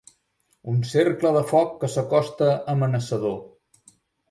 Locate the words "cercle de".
0.91-1.43